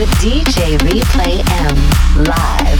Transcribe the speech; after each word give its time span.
with 0.00 0.08
DJ 0.12 0.78
Replay 0.78 1.42
M 1.60 2.24
live. 2.24 2.79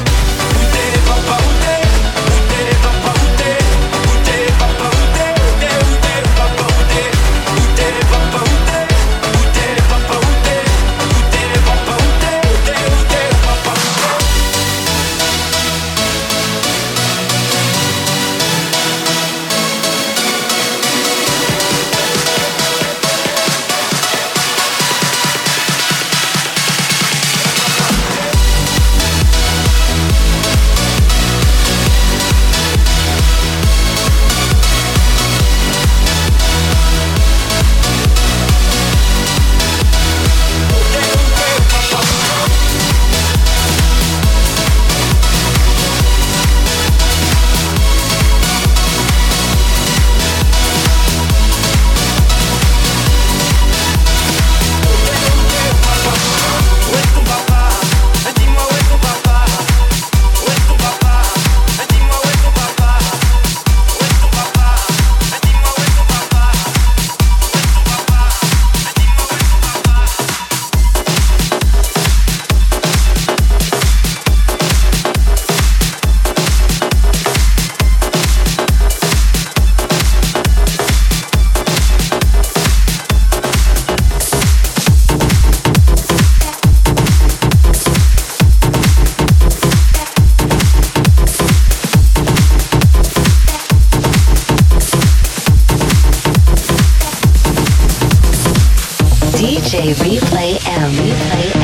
DJ 99.71 99.93
Replay 100.03 100.59
M. 100.67 100.91
Replay 100.91 101.55
M. 101.55 101.60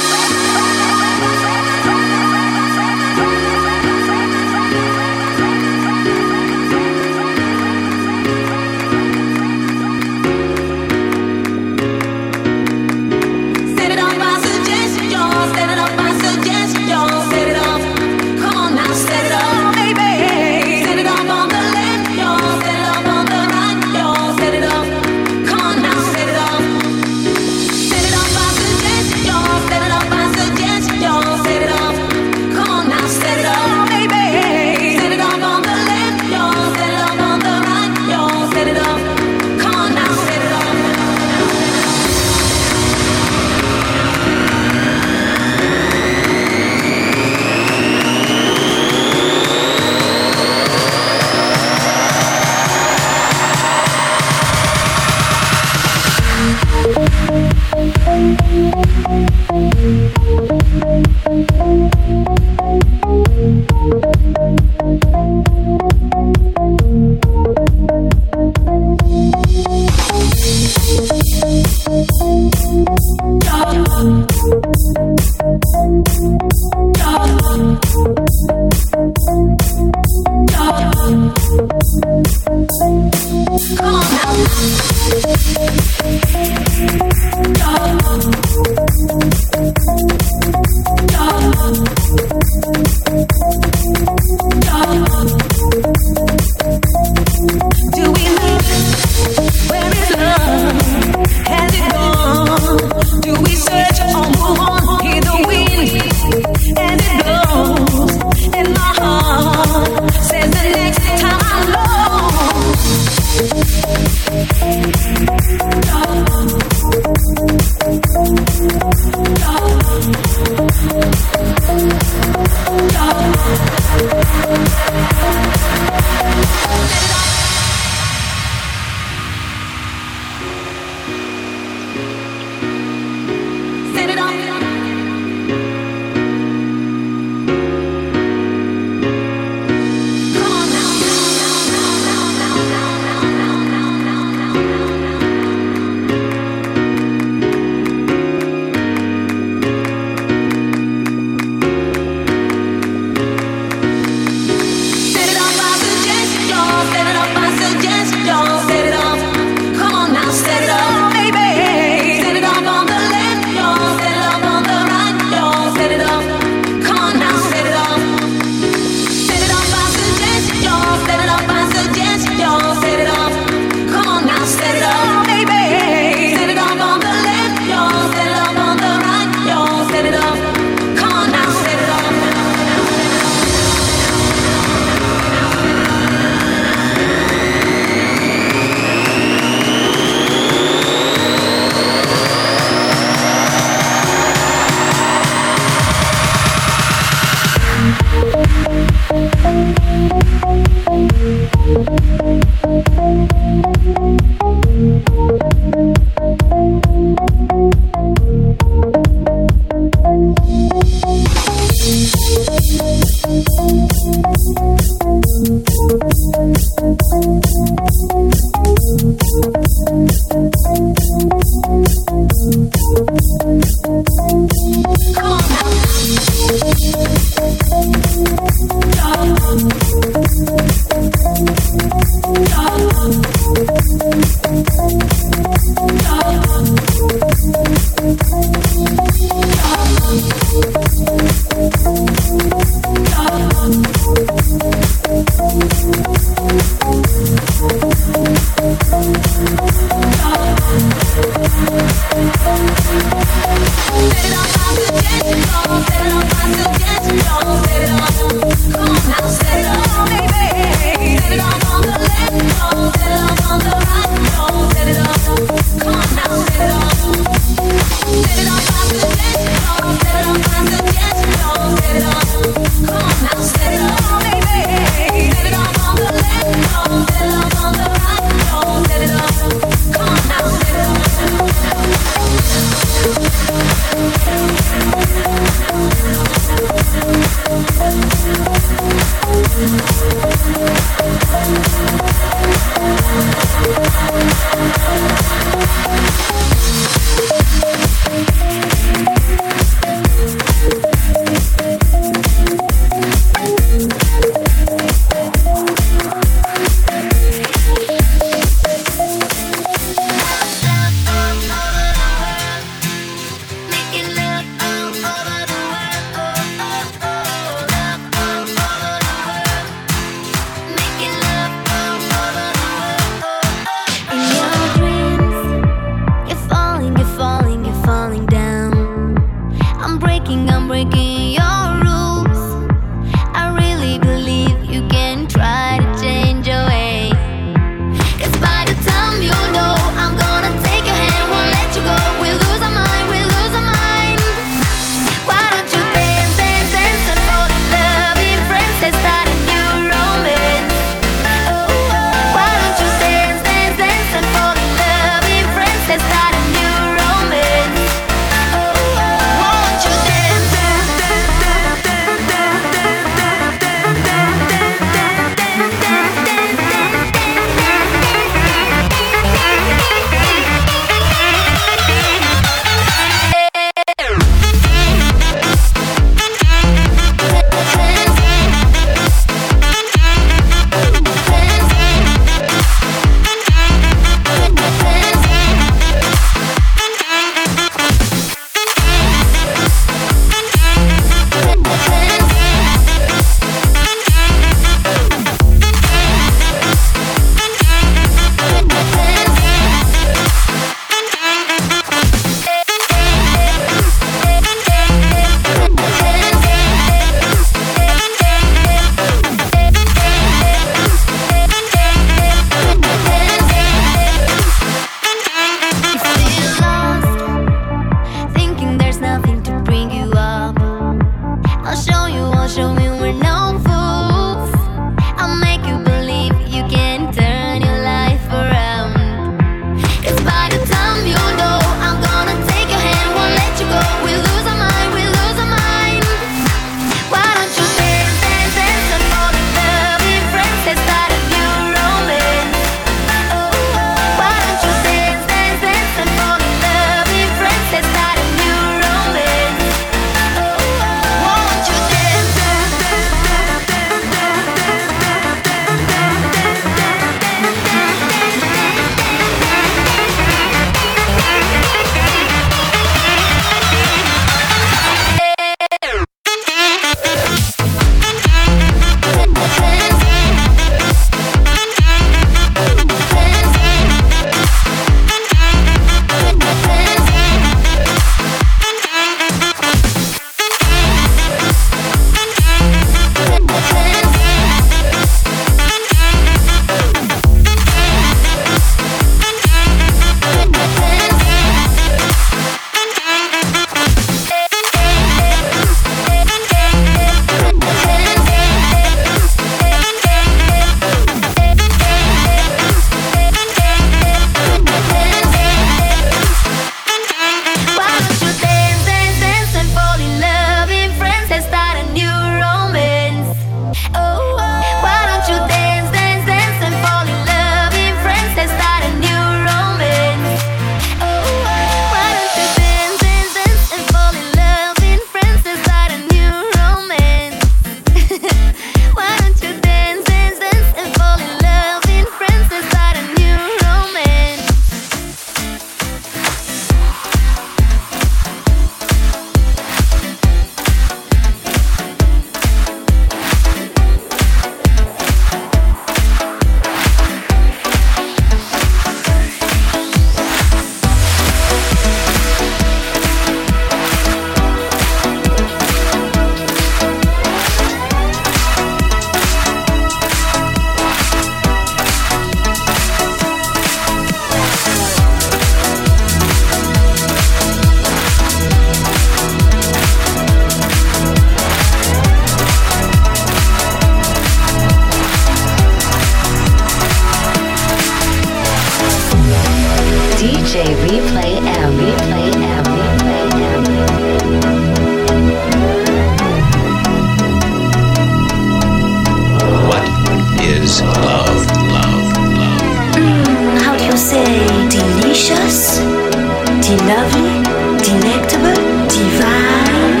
lovely, 596.76 597.42
delectable, 597.82 598.62
divine. 598.88 600.00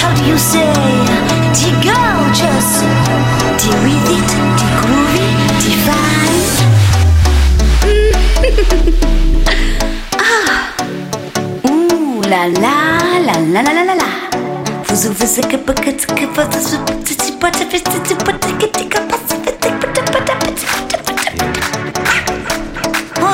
How 0.00 0.10
do 0.14 0.22
you 0.24 0.38
say? 0.38 0.72
De 1.58 1.70
gorgeous, 1.86 2.70
de 3.60 3.70
with 3.82 4.10
it, 4.16 4.30
de 4.58 4.66
groovy, 4.80 5.28
divine. 5.62 6.40
ah. 10.18 10.74
Ooh 11.68 12.20
la 12.22 12.42
la 12.46 12.76
la 13.26 13.34
la 13.54 13.60
la 13.62 13.72
la 13.72 13.84
la 13.84 13.94
la. 13.94 14.10
Vous 14.88 15.06
ouvrez 15.06 15.26
que 15.48 15.56
que 15.56 15.90
que 16.14 16.26
How 16.34 16.76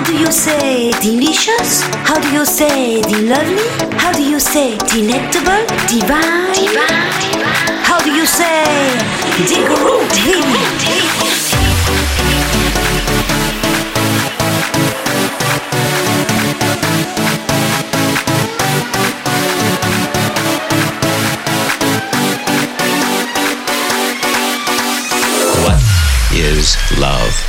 do 0.09 0.17
you 0.17 0.33
say 0.33 0.91
delicious? 1.03 1.83
How 2.09 2.19
do 2.19 2.29
you 2.33 2.45
say 2.47 3.03
the 3.03 3.29
lovely? 3.29 3.69
How 3.99 4.11
do 4.13 4.23
you 4.23 4.41
say 4.41 4.79
delectable? 4.89 5.61
Divine? 5.87 6.55
Divine? 6.55 7.45
How 7.85 8.01
do 8.01 8.11
you 8.13 8.25
say 8.25 8.65
degroot? 9.51 10.09
is 26.41 26.77
love. 26.99 27.48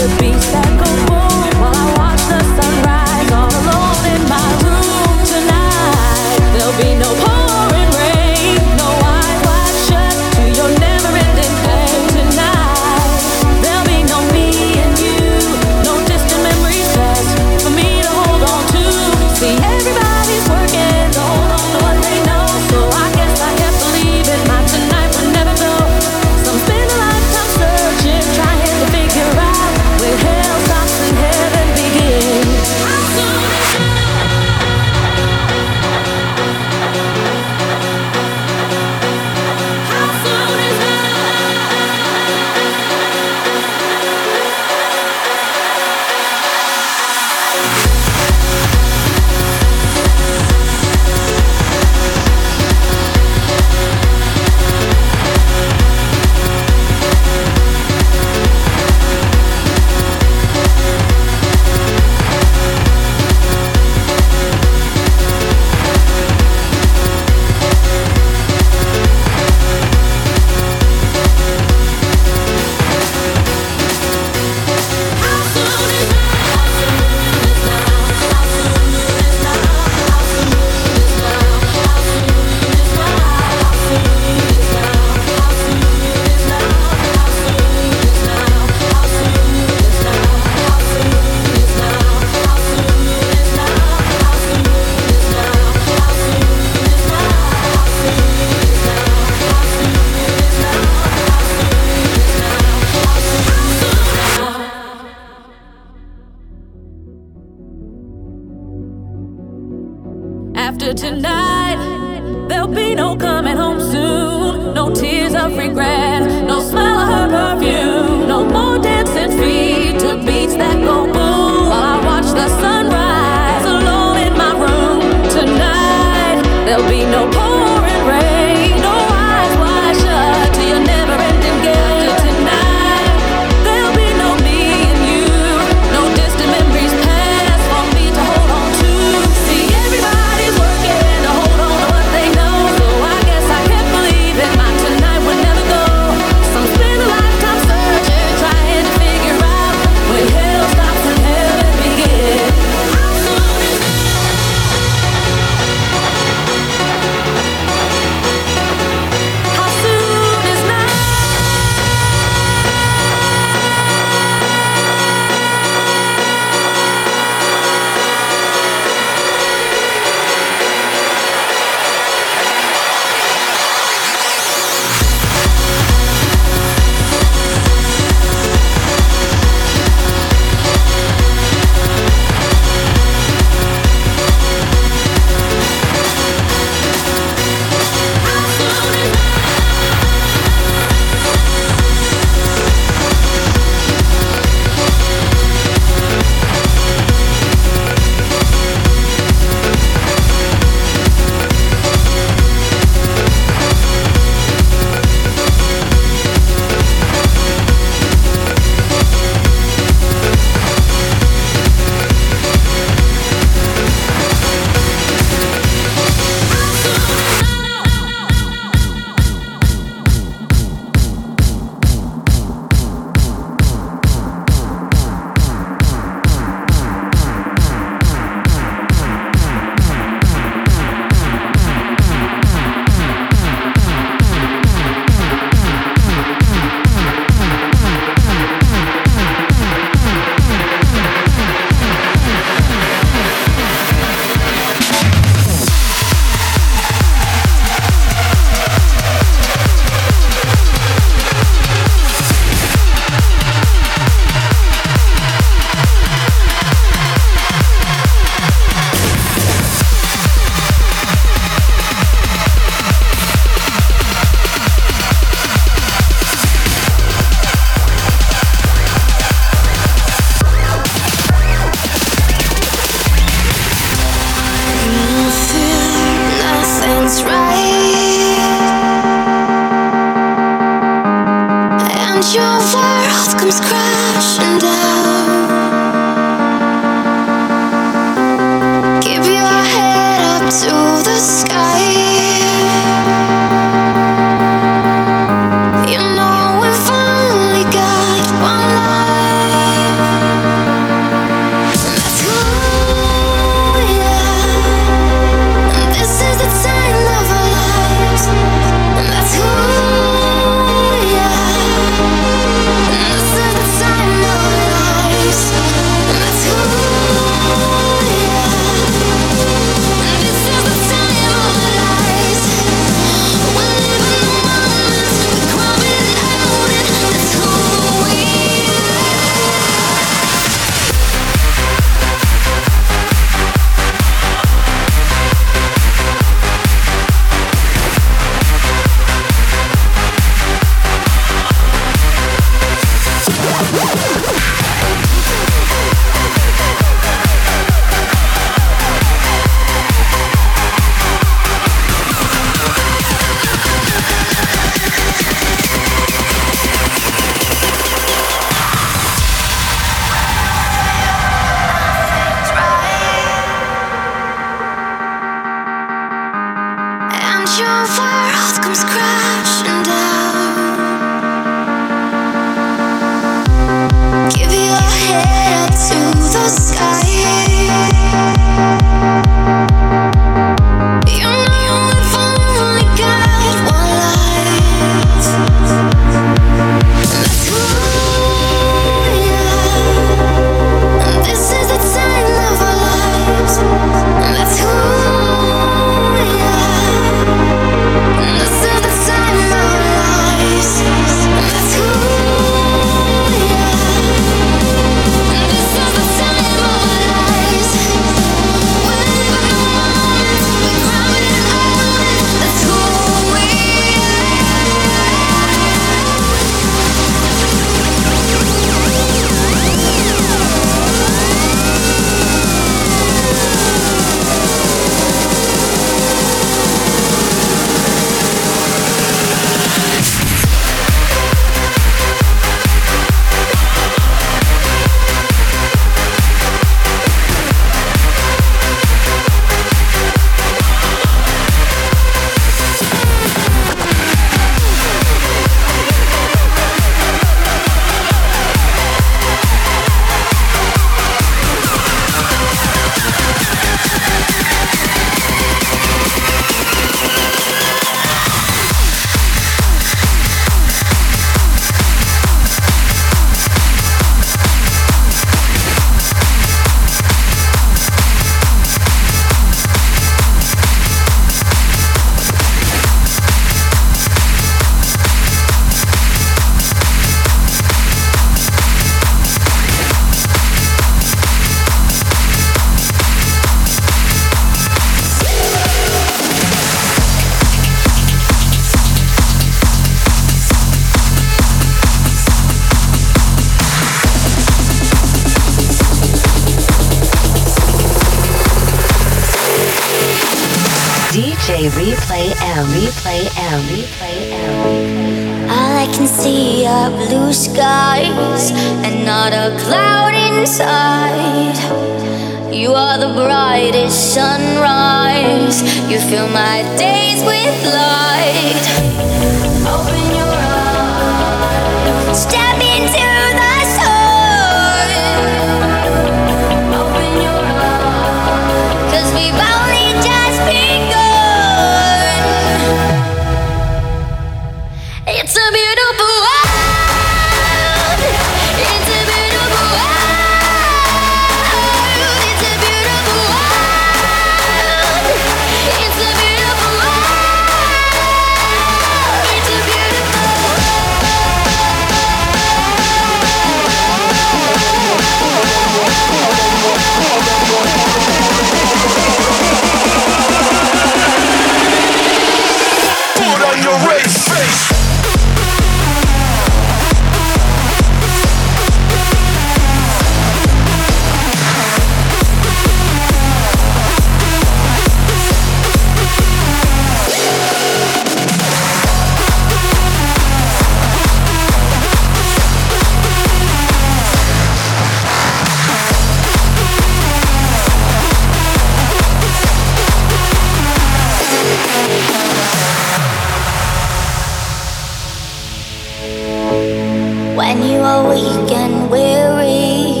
When 597.46 597.60
you 597.62 597.80
are 597.80 598.08
weak 598.08 598.52
and 598.52 598.90
weary, 598.90 600.00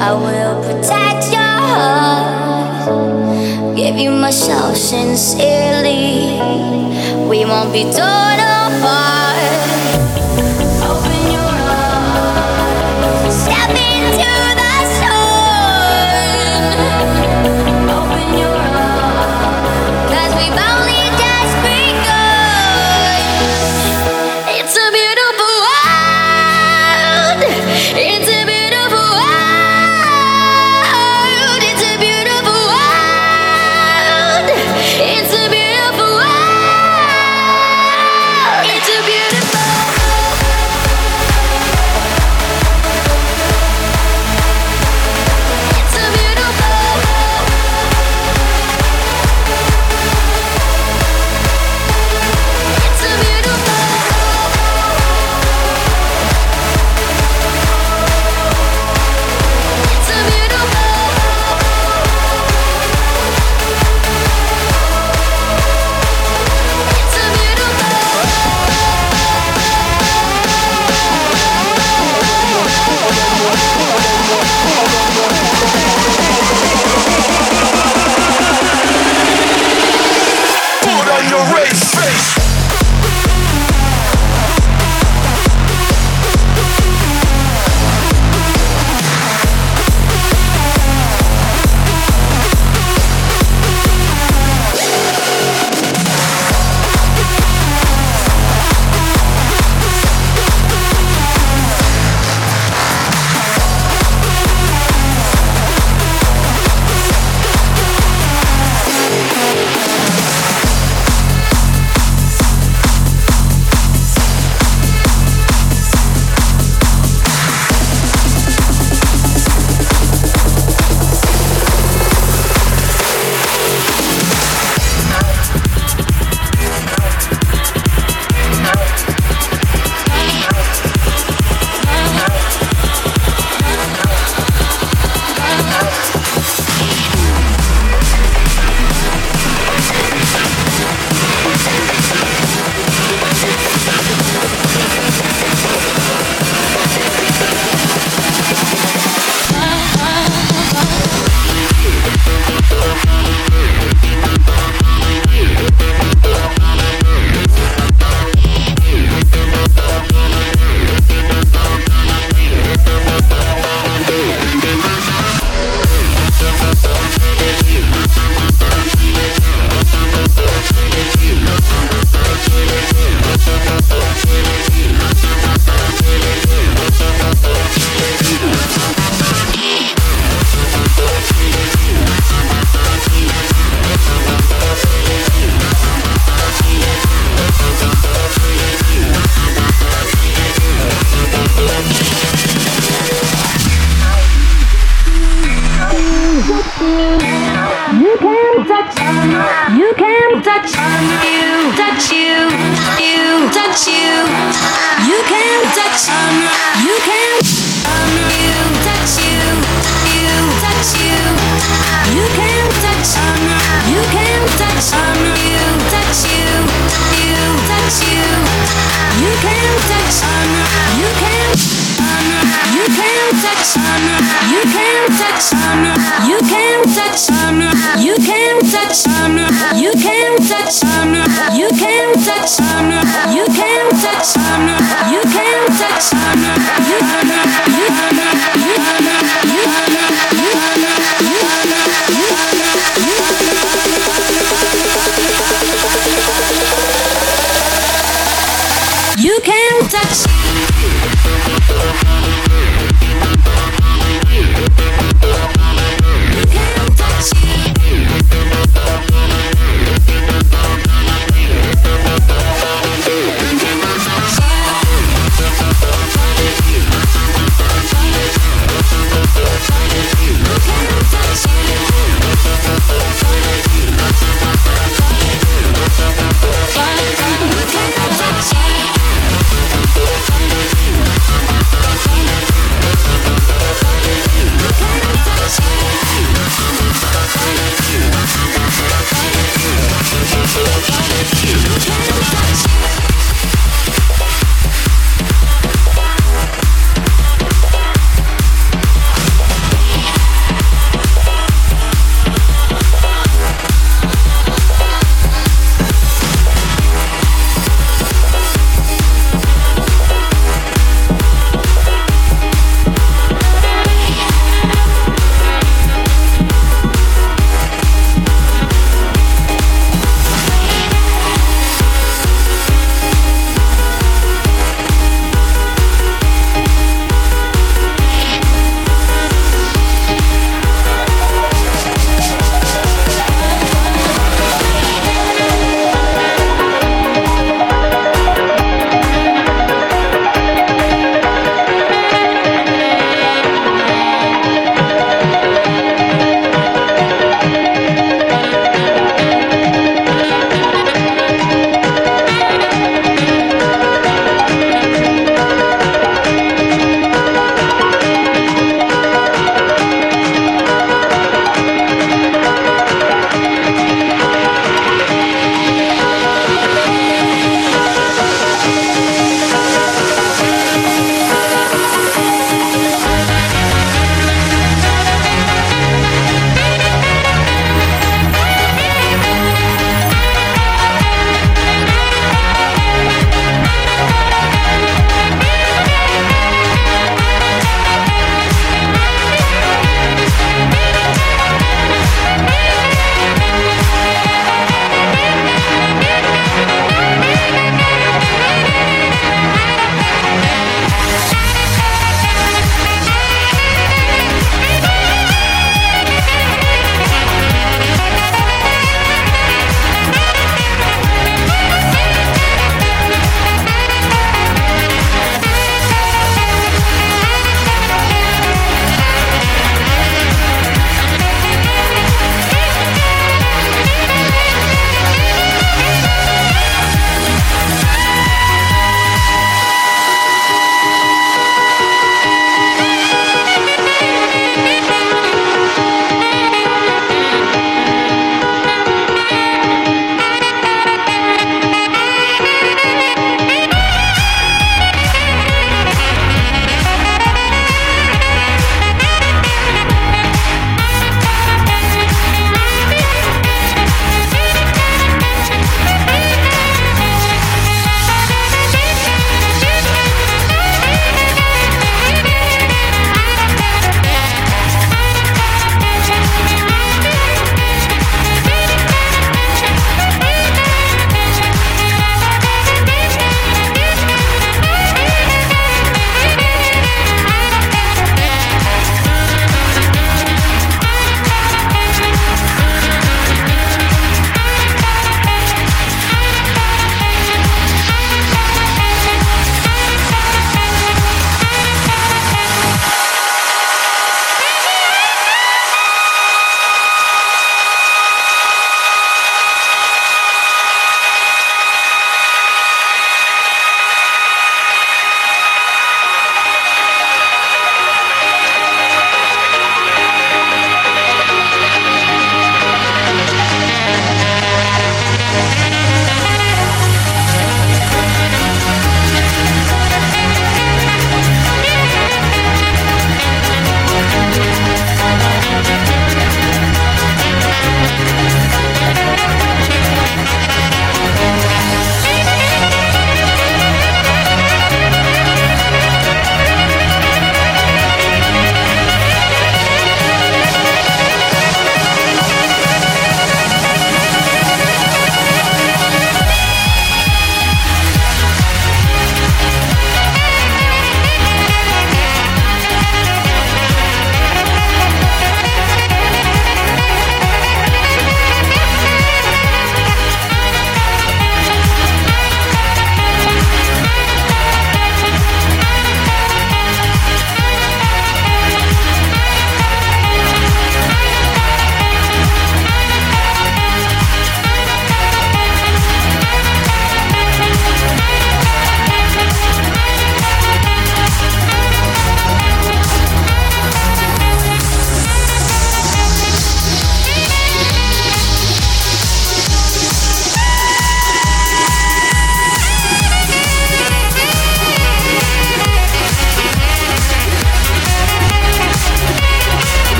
I 0.00 0.10
will 0.12 0.58
protect 0.66 1.30
your 1.30 1.54
heart. 1.70 2.88
Give 3.76 3.96
you 3.96 4.10
myself 4.10 4.76
sincerely. 4.76 6.40
We 7.30 7.44
won't 7.44 7.72
be 7.72 7.84
torn 7.84 8.53